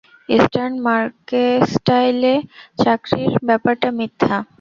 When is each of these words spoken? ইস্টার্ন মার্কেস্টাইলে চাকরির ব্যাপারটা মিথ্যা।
ইস্টার্ন 0.29 0.73
মার্কেস্টাইলে 0.85 2.33
চাকরির 2.79 3.33
ব্যাপারটা 3.47 3.89
মিথ্যা। 3.97 4.35